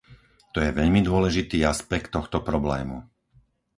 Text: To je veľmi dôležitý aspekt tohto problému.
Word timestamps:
To 0.57 0.57
je 0.63 0.73
veľmi 0.79 1.01
dôležitý 1.09 1.57
aspekt 1.73 2.09
tohto 2.17 2.37
problému. 2.49 2.97